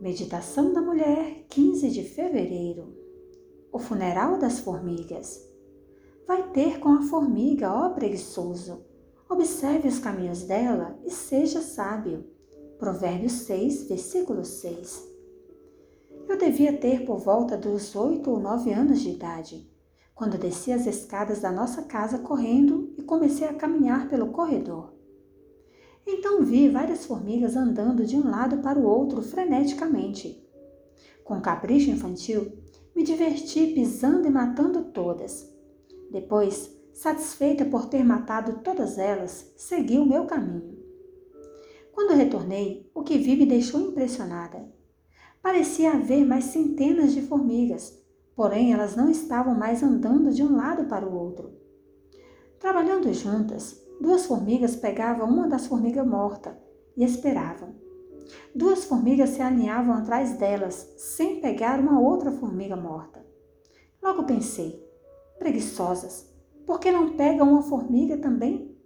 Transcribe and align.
Meditação 0.00 0.72
da 0.72 0.80
Mulher, 0.80 1.44
15 1.48 1.90
de 1.90 2.04
fevereiro. 2.04 2.94
O 3.72 3.80
funeral 3.80 4.38
das 4.38 4.60
formigas. 4.60 5.44
Vai 6.24 6.52
ter 6.52 6.78
com 6.78 6.90
a 6.90 7.02
formiga, 7.02 7.72
ó 7.72 7.90
preguiçoso. 7.90 8.84
Observe 9.28 9.88
os 9.88 9.98
caminhos 9.98 10.44
dela 10.44 10.96
e 11.04 11.10
seja 11.10 11.60
sábio. 11.60 12.24
Provérbios 12.78 13.32
6, 13.32 13.88
versículo 13.88 14.44
6. 14.44 15.04
Eu 16.28 16.38
devia 16.38 16.76
ter 16.76 17.04
por 17.04 17.18
volta 17.18 17.56
dos 17.56 17.96
oito 17.96 18.30
ou 18.30 18.38
nove 18.38 18.72
anos 18.72 19.00
de 19.00 19.10
idade, 19.10 19.68
quando 20.14 20.38
desci 20.38 20.70
as 20.70 20.86
escadas 20.86 21.40
da 21.40 21.50
nossa 21.50 21.82
casa 21.82 22.18
correndo 22.18 22.94
e 22.96 23.02
comecei 23.02 23.48
a 23.48 23.54
caminhar 23.54 24.08
pelo 24.08 24.28
corredor. 24.28 24.97
Então 26.10 26.42
vi 26.42 26.70
várias 26.70 27.04
formigas 27.04 27.54
andando 27.54 28.02
de 28.02 28.16
um 28.16 28.30
lado 28.30 28.62
para 28.62 28.78
o 28.78 28.82
outro 28.82 29.20
freneticamente. 29.20 30.42
Com 31.22 31.38
capricho 31.38 31.90
infantil, 31.90 32.50
me 32.96 33.02
diverti 33.02 33.74
pisando 33.74 34.26
e 34.26 34.30
matando 34.30 34.84
todas. 34.84 35.46
Depois, 36.10 36.74
satisfeita 36.94 37.66
por 37.66 37.90
ter 37.90 38.02
matado 38.02 38.60
todas 38.64 38.96
elas, 38.96 39.52
segui 39.54 39.98
o 39.98 40.06
meu 40.06 40.24
caminho. 40.24 40.78
Quando 41.92 42.16
retornei, 42.16 42.90
o 42.94 43.02
que 43.02 43.18
vi 43.18 43.36
me 43.36 43.44
deixou 43.44 43.78
impressionada. 43.78 44.66
Parecia 45.42 45.92
haver 45.92 46.24
mais 46.24 46.44
centenas 46.44 47.12
de 47.12 47.20
formigas, 47.20 48.02
porém 48.34 48.72
elas 48.72 48.96
não 48.96 49.10
estavam 49.10 49.54
mais 49.54 49.82
andando 49.82 50.32
de 50.32 50.42
um 50.42 50.56
lado 50.56 50.86
para 50.86 51.06
o 51.06 51.14
outro. 51.14 51.52
Trabalhando 52.58 53.12
juntas, 53.12 53.86
Duas 54.00 54.26
formigas 54.26 54.76
pegavam 54.76 55.28
uma 55.28 55.48
das 55.48 55.66
formigas 55.66 56.06
mortas 56.06 56.54
e 56.96 57.04
esperavam. 57.04 57.74
Duas 58.54 58.84
formigas 58.84 59.30
se 59.30 59.42
alinhavam 59.42 59.94
atrás 59.94 60.38
delas, 60.38 60.94
sem 60.96 61.40
pegar 61.40 61.80
uma 61.80 62.00
outra 62.00 62.30
formiga 62.30 62.76
morta. 62.76 63.24
Logo 64.02 64.24
pensei, 64.24 64.84
preguiçosas, 65.38 66.32
por 66.66 66.78
que 66.78 66.92
não 66.92 67.16
pegam 67.16 67.50
uma 67.50 67.62
formiga 67.62 68.16
também? 68.18 68.76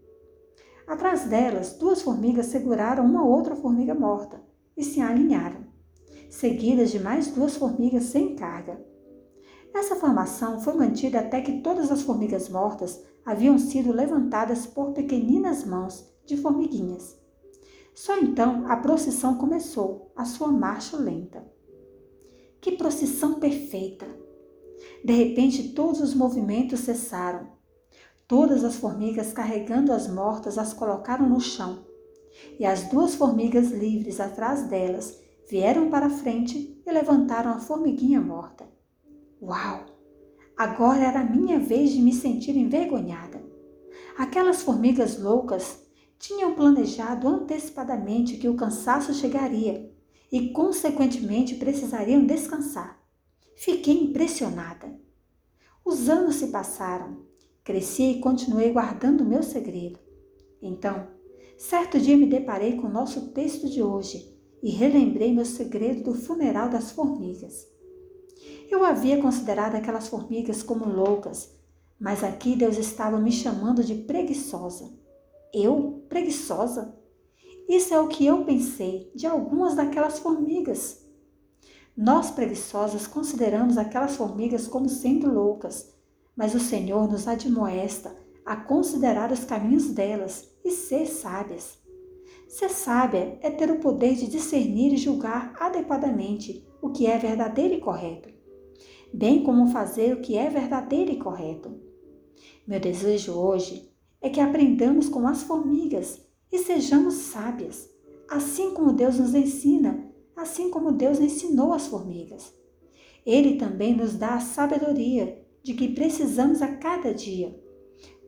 Atrás 0.86 1.24
delas, 1.24 1.74
duas 1.74 2.02
formigas 2.02 2.46
seguraram 2.46 3.04
uma 3.04 3.24
outra 3.24 3.54
formiga 3.54 3.94
morta 3.94 4.40
e 4.76 4.82
se 4.82 5.00
alinharam, 5.00 5.66
seguidas 6.30 6.90
de 6.90 6.98
mais 6.98 7.28
duas 7.28 7.56
formigas 7.56 8.04
sem 8.04 8.34
carga. 8.34 8.82
Essa 9.74 9.96
formação 9.96 10.60
foi 10.60 10.74
mantida 10.74 11.20
até 11.20 11.40
que 11.40 11.60
todas 11.60 11.90
as 11.90 12.02
formigas 12.02 12.48
mortas 12.48 13.02
haviam 13.24 13.58
sido 13.58 13.92
levantadas 13.92 14.66
por 14.66 14.92
pequeninas 14.92 15.64
mãos 15.64 16.06
de 16.26 16.36
formiguinhas. 16.36 17.18
Só 17.94 18.18
então 18.18 18.66
a 18.70 18.76
procissão 18.76 19.36
começou 19.36 20.12
a 20.16 20.24
sua 20.24 20.48
marcha 20.48 20.96
lenta. 20.96 21.44
Que 22.60 22.72
procissão 22.72 23.34
perfeita! 23.34 24.06
De 25.04 25.12
repente 25.12 25.72
todos 25.74 26.00
os 26.00 26.14
movimentos 26.14 26.80
cessaram. 26.80 27.50
Todas 28.26 28.64
as 28.64 28.76
formigas 28.76 29.32
carregando 29.32 29.92
as 29.92 30.08
mortas 30.08 30.56
as 30.58 30.72
colocaram 30.72 31.28
no 31.28 31.40
chão, 31.40 31.84
e 32.58 32.64
as 32.64 32.84
duas 32.84 33.14
formigas 33.14 33.70
livres 33.70 34.20
atrás 34.20 34.62
delas 34.64 35.20
vieram 35.48 35.90
para 35.90 36.06
a 36.06 36.10
frente 36.10 36.82
e 36.86 36.90
levantaram 36.90 37.50
a 37.50 37.58
formiguinha 37.58 38.20
morta. 38.20 38.71
Uau! 39.42 39.86
Agora 40.56 41.02
era 41.02 41.18
a 41.18 41.24
minha 41.24 41.58
vez 41.58 41.90
de 41.90 42.00
me 42.00 42.12
sentir 42.12 42.56
envergonhada. 42.56 43.42
Aquelas 44.16 44.62
formigas 44.62 45.18
loucas 45.18 45.82
tinham 46.16 46.54
planejado 46.54 47.26
antecipadamente 47.26 48.36
que 48.36 48.48
o 48.48 48.54
cansaço 48.54 49.12
chegaria 49.12 49.92
e, 50.30 50.50
consequentemente, 50.50 51.56
precisariam 51.56 52.24
descansar. 52.24 53.02
Fiquei 53.56 54.04
impressionada. 54.04 54.96
Os 55.84 56.08
anos 56.08 56.36
se 56.36 56.46
passaram, 56.46 57.26
cresci 57.64 58.12
e 58.12 58.20
continuei 58.20 58.70
guardando 58.70 59.24
meu 59.24 59.42
segredo. 59.42 59.98
Então, 60.62 61.08
certo 61.58 61.98
dia 61.98 62.16
me 62.16 62.26
deparei 62.26 62.76
com 62.76 62.86
o 62.86 62.92
nosso 62.92 63.32
texto 63.32 63.68
de 63.68 63.82
hoje 63.82 64.38
e 64.62 64.70
relembrei 64.70 65.34
meu 65.34 65.44
segredo 65.44 66.04
do 66.04 66.14
funeral 66.14 66.68
das 66.68 66.92
formigas. 66.92 67.72
Eu 68.72 68.86
havia 68.86 69.20
considerado 69.20 69.74
aquelas 69.74 70.08
formigas 70.08 70.62
como 70.62 70.88
loucas, 70.88 71.54
mas 72.00 72.24
aqui 72.24 72.56
Deus 72.56 72.78
estava 72.78 73.20
me 73.20 73.30
chamando 73.30 73.84
de 73.84 73.94
preguiçosa. 73.94 74.90
Eu? 75.52 76.06
Preguiçosa? 76.08 76.96
Isso 77.68 77.92
é 77.92 78.00
o 78.00 78.08
que 78.08 78.24
eu 78.24 78.46
pensei 78.46 79.12
de 79.14 79.26
algumas 79.26 79.74
daquelas 79.74 80.18
formigas. 80.18 81.04
Nós 81.94 82.30
preguiçosas 82.30 83.06
consideramos 83.06 83.76
aquelas 83.76 84.16
formigas 84.16 84.66
como 84.66 84.88
sendo 84.88 85.30
loucas, 85.30 85.92
mas 86.34 86.54
o 86.54 86.58
Senhor 86.58 87.06
nos 87.06 87.28
admoesta 87.28 88.16
a 88.42 88.56
considerar 88.56 89.30
os 89.30 89.44
caminhos 89.44 89.90
delas 89.90 90.48
e 90.64 90.70
ser 90.70 91.06
sábias. 91.08 91.76
Ser 92.48 92.70
sábia 92.70 93.38
é 93.42 93.50
ter 93.50 93.70
o 93.70 93.80
poder 93.80 94.14
de 94.14 94.28
discernir 94.28 94.94
e 94.94 94.96
julgar 94.96 95.52
adequadamente 95.60 96.66
o 96.80 96.88
que 96.88 97.06
é 97.06 97.18
verdadeiro 97.18 97.74
e 97.74 97.80
correto 97.80 98.40
bem 99.12 99.42
como 99.42 99.70
fazer 99.70 100.14
o 100.14 100.20
que 100.20 100.36
é 100.36 100.48
verdadeiro 100.48 101.10
e 101.10 101.16
correto. 101.16 101.78
Meu 102.66 102.80
desejo 102.80 103.32
hoje 103.32 103.90
é 104.20 104.30
que 104.30 104.40
aprendamos 104.40 105.08
com 105.08 105.26
as 105.26 105.42
formigas 105.42 106.20
e 106.50 106.58
sejamos 106.58 107.14
sábias, 107.14 107.90
assim 108.28 108.72
como 108.72 108.92
Deus 108.92 109.18
nos 109.18 109.34
ensina, 109.34 110.08
assim 110.36 110.70
como 110.70 110.92
Deus 110.92 111.20
ensinou 111.20 111.72
as 111.72 111.86
formigas. 111.86 112.52
Ele 113.24 113.56
também 113.56 113.94
nos 113.94 114.14
dá 114.14 114.34
a 114.36 114.40
sabedoria 114.40 115.42
de 115.62 115.74
que 115.74 115.88
precisamos 115.88 116.60
a 116.60 116.76
cada 116.76 117.14
dia. 117.14 117.56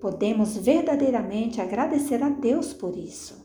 Podemos 0.00 0.56
verdadeiramente 0.56 1.60
agradecer 1.60 2.22
a 2.22 2.28
Deus 2.28 2.72
por 2.72 2.96
isso. 2.96 3.43